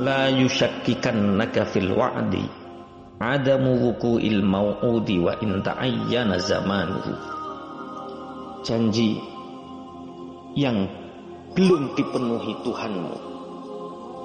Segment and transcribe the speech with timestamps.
[0.00, 2.44] la yushakkikannaka fil wa'di.
[3.20, 7.12] Adamu wuqu'il mau'udi wa in ta'ayyana zamanuhu.
[8.64, 9.20] Janji
[10.56, 10.88] yang
[11.52, 13.16] belum dipenuhi Tuhanmu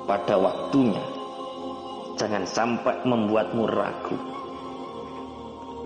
[0.07, 1.03] pada waktunya.
[2.16, 4.16] Jangan sampai membuatmu ragu.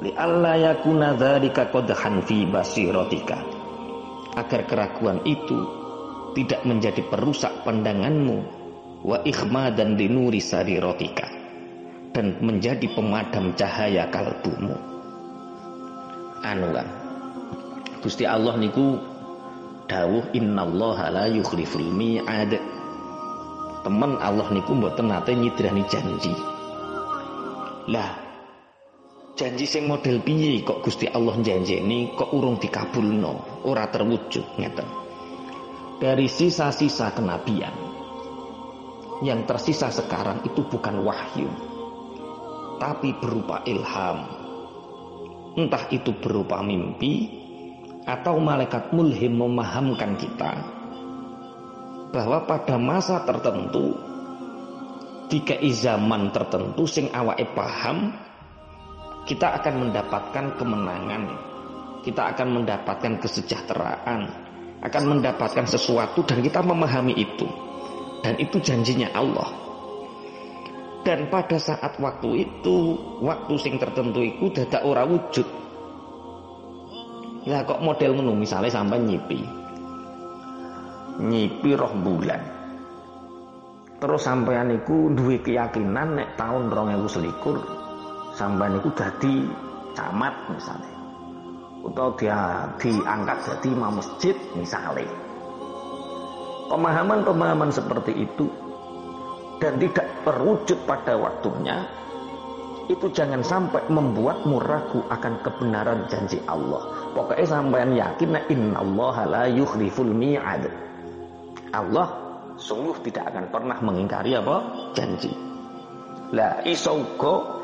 [0.05, 3.41] Li alla yakuna dzalika qadhan fi basiratika.
[4.37, 5.57] Agar keraguan itu
[6.37, 8.58] tidak menjadi perusak pandanganmu
[9.03, 10.43] wa ikhmadan dinuri
[10.79, 11.27] rotika
[12.11, 14.75] dan menjadi pemadam cahaya kalbumu.
[16.43, 16.87] Anu kan
[17.99, 18.95] Gusti Allah niku
[19.91, 22.55] dawuh innallaha la yukhliful mi'ad.
[23.79, 26.31] Temen Allah niku mboten nate nyidrani janji.
[27.91, 28.11] Lah
[29.35, 33.63] janji sing model piye kok Gusti Allah janjeni kok urung dikabulno?
[33.67, 34.87] Ora terwujud ngeten.
[35.99, 37.88] Dari sisa-sisa kenabian
[39.19, 41.49] yang tersisa sekarang itu bukan wahyu
[42.79, 44.17] tapi berupa ilham.
[45.59, 47.27] Entah itu berupa mimpi
[48.07, 50.51] atau malaikat mulhim memahamkan kita
[52.09, 53.93] bahwa pada masa tertentu
[55.29, 58.17] jika zaman tertentu sing awake paham
[59.29, 61.23] kita akan mendapatkan kemenangan
[62.01, 64.21] kita akan mendapatkan kesejahteraan
[64.81, 67.45] akan mendapatkan sesuatu dan kita memahami itu
[68.25, 69.49] dan itu janjinya Allah
[71.07, 75.47] dan pada saat waktu itu waktu sing tertentu itu dadak ora wujud
[77.47, 79.39] Ya kok model ngono misalnya sampai nyipi.
[81.23, 82.41] Nyipi roh bulan.
[83.99, 89.47] Terus sampean niku duwe keyakinan nek tahun 2021 sampean niku dadi
[89.95, 90.93] camat misalnya.
[91.79, 95.07] Atau dia diangkat jadi imam masjid misalnya.
[96.69, 98.45] Pemahaman-pemahaman seperti itu
[99.57, 101.89] dan tidak terwujud pada waktunya
[102.89, 107.13] itu jangan sampai membuatmu ragu akan kebenaran janji Allah.
[107.13, 110.65] Pokoknya sampean yakin inna Allah la yukhliful mi'ad.
[111.69, 112.07] Allah
[112.57, 114.57] sungguh tidak akan pernah mengingkari apa?
[114.97, 115.29] janji.
[116.33, 117.58] Lah isaugo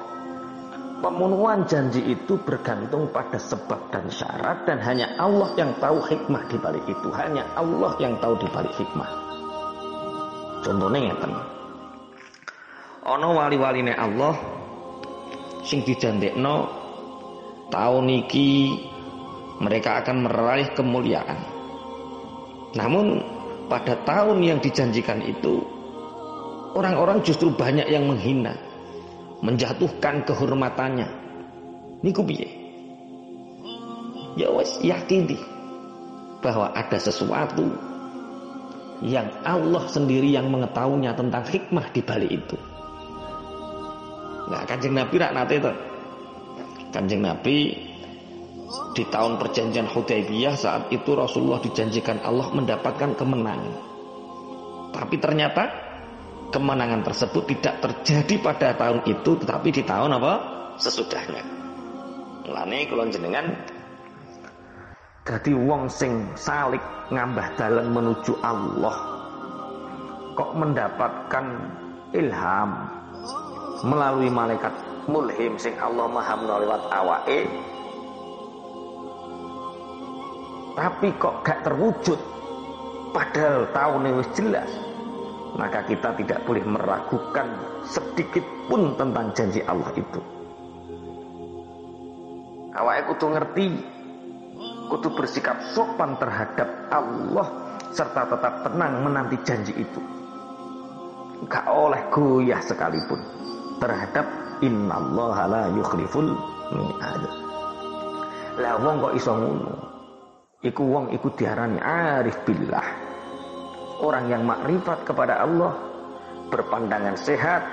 [1.05, 6.57] pemenuhan janji itu bergantung pada sebab dan syarat dan hanya Allah yang tahu hikmah di
[6.57, 7.13] balik itu.
[7.13, 9.05] Hanya Allah yang tahu di balik hikmah.
[10.66, 11.31] Contohnya ngeten.
[13.05, 14.33] Ono wali-waline Allah
[15.61, 16.73] sing dijandekno
[17.69, 18.73] tahun iki
[19.61, 21.37] mereka akan meraih kemuliaan.
[22.73, 23.22] Namun
[23.69, 25.61] pada tahun yang dijanjikan itu
[26.73, 28.57] orang-orang justru banyak yang menghina,
[29.45, 31.06] menjatuhkan kehormatannya.
[32.01, 32.50] Niku piye?
[34.35, 35.39] Ya wes yakini
[36.41, 37.63] bahwa ada sesuatu
[39.05, 42.57] yang Allah sendiri yang mengetahuinya tentang hikmah di balik itu.
[44.45, 45.73] Nah, Kanjeng Nabi rak nate itu.
[46.94, 47.57] Kanjeng Nabi
[48.95, 53.75] di tahun perjanjian Hudaybiyah saat itu Rasulullah dijanjikan Allah mendapatkan kemenangan.
[54.95, 55.84] Tapi ternyata
[56.55, 60.33] kemenangan tersebut tidak terjadi pada tahun itu tetapi di tahun apa?
[60.79, 61.43] sesudahnya.
[62.47, 63.51] Lane kula jenengan
[65.25, 66.79] jadi wong sing salik
[67.11, 68.93] ngambah dalan menuju Allah.
[70.38, 71.45] Kok mendapatkan
[72.13, 72.69] ilham?
[73.83, 74.72] Melalui malaikat
[75.09, 77.49] mulhim sing Allah maha lewat awake.
[80.77, 82.19] Tapi kok gak terwujud?
[83.16, 84.84] Padahal tahun wis jelas
[85.55, 87.47] maka kita tidak boleh meragukan
[87.88, 90.19] sedikit pun tentang janji Allah itu
[92.75, 93.66] awake kudu ngerti
[94.91, 97.47] kudu bersikap sopan terhadap Allah
[97.95, 100.01] serta tetap tenang menanti janji itu
[101.47, 103.19] gak oleh goyah sekalipun
[103.79, 104.27] terhadap
[104.63, 106.31] innallaha la yukhliful
[106.72, 107.23] mi'ad.
[108.55, 109.75] Lah wong kok iso ngono?
[110.63, 113.04] Iku wong iku diarani arif billah.
[114.03, 115.72] Orang yang makrifat kepada Allah,
[116.52, 117.64] berpandangan sehat,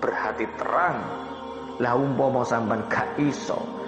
[0.00, 0.98] berhati terang.
[1.80, 3.82] Lah umpama sampean gak iso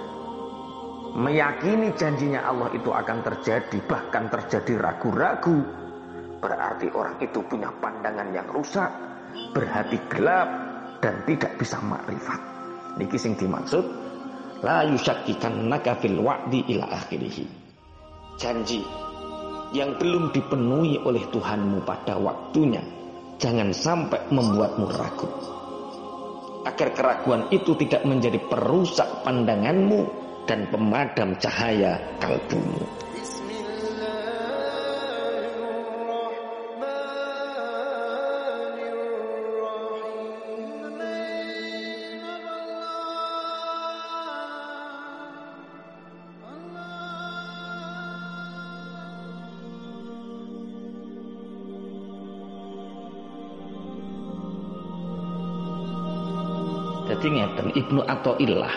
[1.15, 5.63] meyakini janjinya Allah itu akan terjadi, bahkan terjadi ragu-ragu,
[6.43, 8.91] berarti orang itu punya pandangan yang rusak,
[9.55, 10.47] berhati gelap,
[10.99, 12.39] dan tidak bisa makrifat.
[12.99, 13.83] Niki sing dimaksud
[14.63, 17.47] la yusakkikan nakafil wa'di ila akhirih.
[18.35, 18.83] Janji
[19.75, 22.79] yang belum dipenuhi oleh Tuhanmu pada waktunya
[23.35, 25.27] jangan sampai membuatmu ragu.
[26.63, 30.07] Agar keraguan itu tidak menjadi perusak pandanganmu
[30.47, 32.87] dan pemadam cahaya kalbumu.
[57.25, 58.75] Jadi ngeten Ibnu Athaillah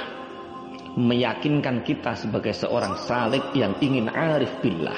[0.97, 4.97] meyakinkan kita sebagai seorang salik yang ingin arif billah.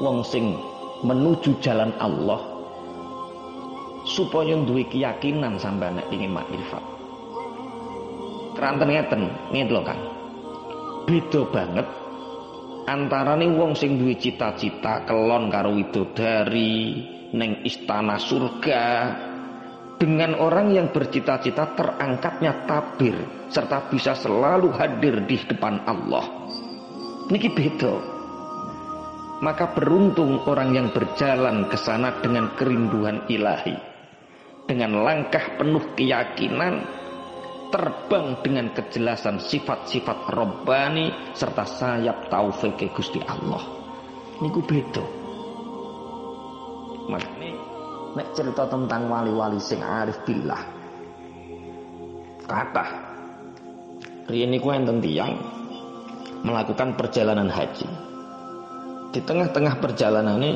[0.00, 0.56] Wong sing
[1.04, 2.40] menuju jalan Allah
[4.08, 6.80] supaya duwe keyakinan sampai anak ingin makrifat.
[8.56, 9.22] Keranten ngeten,
[9.52, 10.00] ngeten lho Kang.
[11.04, 11.84] Beda banget
[12.88, 16.96] antara nih wong sing duwe cita-cita kelon karo widodari
[17.36, 18.84] neng istana surga
[19.98, 23.18] dengan orang yang bercita-cita terangkatnya tabir
[23.50, 26.24] serta bisa selalu hadir di depan Allah.
[27.28, 27.94] Niki beda.
[29.42, 33.76] Maka beruntung orang yang berjalan ke sana dengan kerinduan ilahi.
[34.66, 36.86] Dengan langkah penuh keyakinan
[37.68, 43.62] terbang dengan kejelasan sifat-sifat robbani serta sayap taufik Gusti Allah.
[44.38, 45.04] Niku beda.
[48.16, 50.62] Nek cerita tentang wali-wali sing arif billah.
[52.48, 52.86] Kata
[54.28, 55.36] riyen niku enten tiyang
[56.44, 57.88] melakukan perjalanan haji.
[59.12, 60.52] Di tengah-tengah perjalanan ini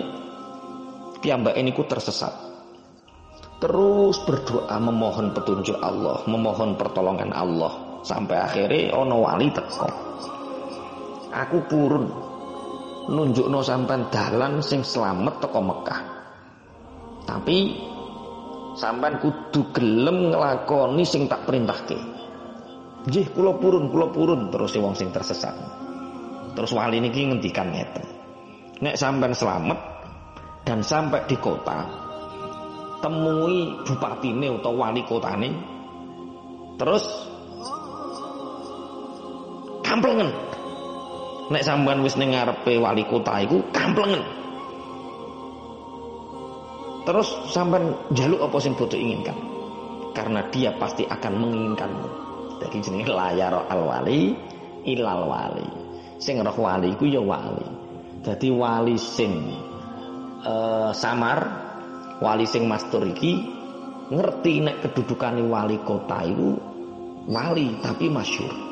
[1.20, 2.32] piyambak ini ku tersesat.
[3.60, 8.00] Terus berdoa memohon petunjuk Allah memohon pertolongan Allah.
[8.02, 9.88] Sampai akhirnya ono wali teko.
[11.32, 12.06] Aku purun
[13.06, 16.11] nunjukno sampai dalan sing selamat teko Mekah
[17.32, 17.80] tapi
[18.76, 21.96] sampean kudu gelem nglakoni sing tak perintahke.
[23.08, 25.56] Nggih, kula purun, kula purun terus wong sing tersesat.
[26.52, 28.04] Terus wali niki ngendikan ngeten.
[28.84, 29.78] Nek sampean selamat
[30.68, 31.88] dan sampai di kota,
[33.00, 35.50] temui bupatine utawa wali kotane.
[36.76, 37.04] Terus
[39.80, 40.28] kamplengen.
[41.48, 44.41] Nek sampean wis ning ngarepe wali kota iku kamplengen.
[47.02, 47.82] Terus sampai
[48.14, 49.34] jaluk apa sing bodoh inginkan.
[50.12, 52.08] Karena dia pasti akan menginginkanmu.
[52.62, 54.38] Jadi jenenge layar al wali
[54.86, 55.66] ilal wali.
[56.22, 57.66] Sing roh wali ku ya wali.
[58.22, 59.50] Jadi wali sing
[60.46, 61.38] uh, samar,
[62.22, 63.50] wali sing mastur iki
[64.12, 66.54] ngerti nek kedudukane wali kota itu
[67.26, 68.71] wali tapi masyur.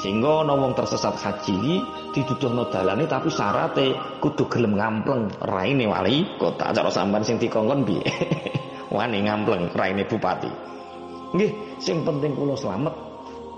[0.00, 1.84] Sehingga ana wong tersesat haji
[2.16, 3.92] diduduhno dalane tapi syarate
[4.24, 6.72] kudu gelem ngampleng raine wali kota.
[6.72, 8.04] Cara sampean sing dikongkon piye?
[8.96, 10.48] Wani ngampleng raine bupati.
[11.36, 12.94] Nggih, sing penting kula selamat.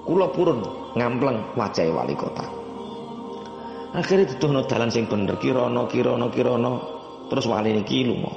[0.02, 0.60] Kula purun
[0.98, 2.42] ngampleng wajah wali kota.
[3.94, 6.72] Akhirnya diduduhno dalan sing bener kirana kirana kirana
[7.30, 8.34] terus wali niki lunga.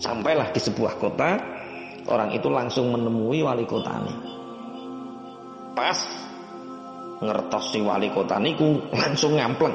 [0.00, 1.38] Sampailah di sebuah kota,
[2.08, 4.14] orang itu langsung menemui wali kotane.
[5.76, 5.98] Pas
[7.22, 9.74] ngertos si wali kota niku langsung ngampleng.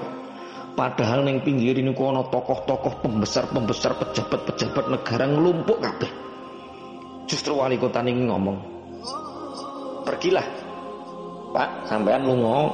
[0.80, 6.12] Padahal neng pinggir ini ana tokoh-tokoh pembesar-pembesar pejabat-pejabat negara ngelumpuk kabeh.
[7.27, 8.57] Justru wali kota niki ngomong,
[10.07, 10.47] "Pergilah.
[11.51, 12.71] Pak, sampean lunga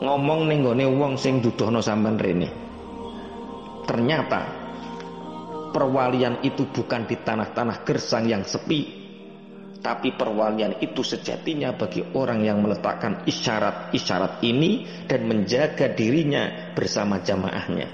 [0.00, 2.48] ngomong ning gone wong sing dudohno sampean rene."
[3.84, 4.40] Ternyata
[5.76, 8.95] perwalian itu bukan di tanah-tanah gersang yang sepi,
[9.86, 17.86] tapi perwalian itu sejatinya bagi orang yang meletakkan isyarat-isyarat ini dan menjaga dirinya bersama jamaahnya.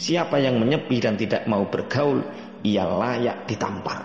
[0.00, 2.24] Siapa yang menyepi dan tidak mau bergaul,
[2.64, 4.00] ia layak ditampar.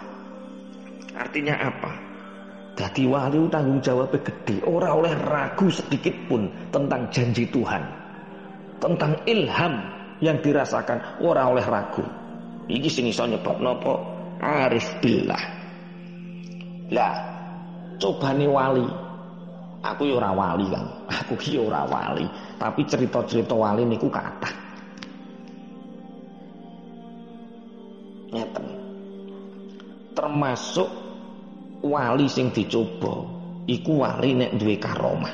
[1.15, 1.91] Artinya apa?
[2.75, 4.67] Jadi wali tanggung jawabnya gede.
[4.67, 7.83] Orang oleh ragu sedikit pun tentang janji Tuhan.
[8.83, 9.79] Tentang ilham
[10.19, 12.03] yang dirasakan orang oleh ragu.
[12.67, 13.93] Iki sing iso apa?
[14.43, 15.60] Arif billah.
[16.91, 17.15] Lah,
[17.95, 18.83] cobane wali.
[19.81, 20.86] Aku ya ora wali kan.
[21.10, 22.27] Aku ki ya ora wali,
[22.60, 24.53] tapi cerita-cerita wali niku kathah.
[28.29, 28.67] Ngeten.
[30.13, 30.89] Termasuk
[31.81, 33.25] wali sing dicoba
[33.65, 35.33] iku wali nek duwe karomah.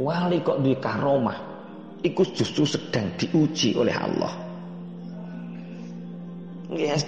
[0.00, 1.38] Wali kok duwe karomah
[2.00, 4.34] iku justru sedang diuji oleh Allah.
[6.70, 7.04] Nggih, yes,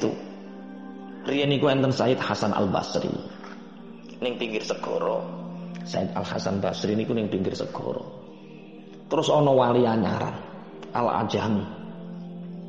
[1.23, 3.11] Riyen niku enten Said Hasan Al Basri.
[4.19, 5.23] Ning pinggir segara.
[5.87, 8.02] Said Al Hasan Basri niku ning pinggir segara.
[9.07, 10.35] Terus ana wali anyaran
[10.91, 11.62] Al Ajami.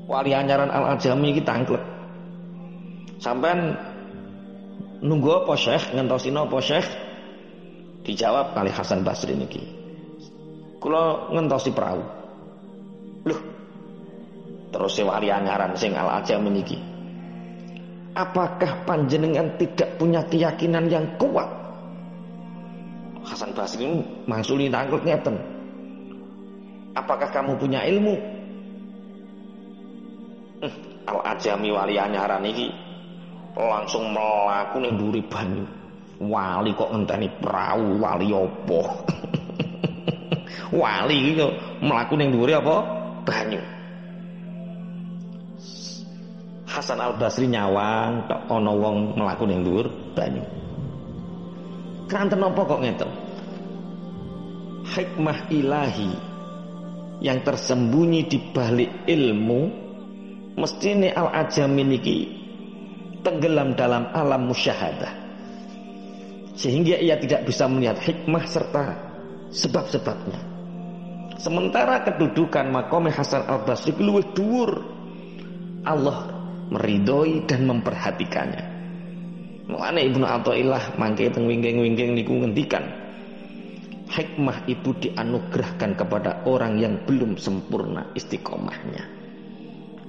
[0.05, 1.81] Wali anyaran Al Ajami iki tangklek.
[3.17, 3.74] Sampean
[5.01, 6.88] nunggu apa Syekh ngentosino apa Syekh?
[8.05, 9.63] Dijawab kali Hasan Basri niki.
[10.77, 12.03] Kula ngentosi perahu.
[13.24, 13.41] Loh.
[14.69, 16.92] Terus si wali anyaran sing Al Ajami niki
[18.13, 21.50] Apakah panjenengan tidak punya keyakinan yang kuat?
[23.25, 23.89] Hasan Basri
[24.29, 25.34] mangsuli tangkut ngeten.
[26.93, 28.13] Apakah kamu punya ilmu?
[30.62, 30.75] Hmm,
[31.10, 32.70] Al Ajami wali anyaran iki
[33.58, 34.93] langsung melaku ning
[35.25, 35.65] banyu.
[36.22, 38.82] Wali kok ngenteni perahu, wali opo?
[40.86, 41.34] wali
[41.82, 42.75] mlaku ning dhuwure apa?
[43.25, 43.62] Banyu.
[46.83, 50.43] Hasan Al Basri nyawang tok ana wong mlaku ning dhuwur banyu.
[52.11, 53.11] Kranten apa kok ngeten?
[54.91, 56.11] Hikmah ilahi
[57.23, 59.61] yang tersembunyi di balik ilmu
[60.59, 62.27] mestine al ajamin iki
[63.23, 65.23] tenggelam dalam alam musyahadah
[66.59, 68.91] sehingga ia tidak bisa melihat hikmah serta
[69.55, 70.41] sebab-sebabnya
[71.39, 74.83] sementara kedudukan makom Hasan al-Basri luwih dhuwur
[75.87, 76.32] Allah
[76.72, 78.74] meridhoi dan memperhatikannya
[79.63, 82.84] Mulane Ibnu Athaillah mangke teng wingking-wingking niku ngendikan
[84.13, 89.01] hikmah itu dianugerahkan kepada orang yang belum sempurna istiqomahnya.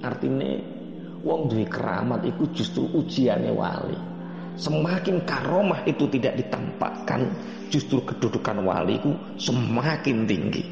[0.05, 0.61] Artinya
[1.25, 3.97] wong duwe keramat itu justru ujiannya wali.
[4.55, 7.27] Semakin karomah itu tidak ditampakkan,
[7.73, 10.63] justru kedudukan wali itu semakin tinggi.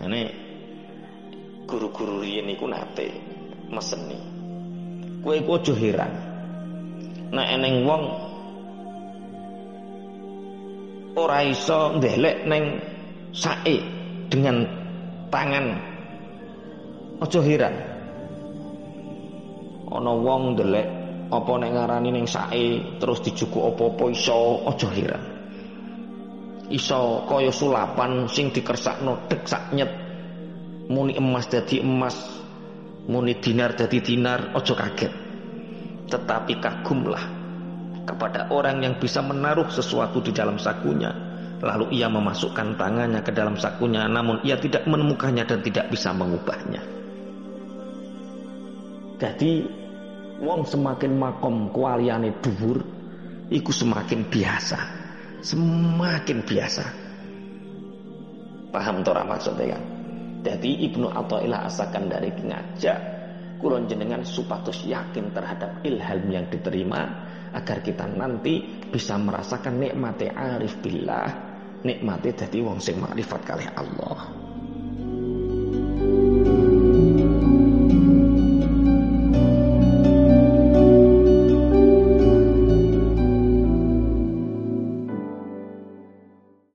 [0.00, 0.22] Ini
[1.66, 3.10] guru-guru ini ku nate
[3.68, 4.18] meseni.
[5.20, 6.12] Kue ku heran.
[7.34, 8.02] Nah eneng wong
[11.18, 12.78] ora iso ndelek neng
[13.34, 13.82] sae
[14.30, 14.62] dengan
[15.34, 15.66] tangan
[17.18, 17.74] aja heran.
[19.90, 20.86] Ana wong ndelek
[21.34, 25.22] apa nek ngarani ning sae terus dijukuk apa-apa iso aja heran.
[26.70, 30.05] Iso kaya sulapan sing dikersakno dek sak nyet
[30.90, 32.16] muni emas dadi emas.
[33.06, 34.54] Muni dinar dadi dinar.
[34.54, 35.12] Aja kaget.
[36.06, 37.24] Tetapi kagumlah
[38.06, 41.10] kepada orang yang bisa menaruh sesuatu di dalam sakunya.
[41.58, 44.06] Lalu ia memasukkan tangannya ke dalam sakunya.
[44.06, 46.82] Namun ia tidak menemukannya dan tidak bisa mengubahnya.
[49.16, 49.64] Jadi
[50.44, 52.84] wong semakin makom kualiane dhuwur
[53.48, 54.78] iku semakin biasa.
[55.40, 56.84] Semakin biasa.
[58.70, 59.95] Paham tora maksudnya kan
[60.46, 62.98] jadi Ibnu Athaillah asakan dari ngajak
[63.58, 70.78] kulon jenengan supatus yakin terhadap ilham yang diterima agar kita nanti bisa merasakan nikmati arif
[70.78, 71.26] billah
[71.82, 74.45] nikmati jadi wong sing makrifat kalih Allah